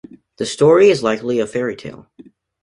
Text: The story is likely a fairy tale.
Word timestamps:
The 0.37 0.47
story 0.47 0.89
is 0.89 1.03
likely 1.03 1.37
a 1.37 1.45
fairy 1.45 1.75
tale. 1.75 2.09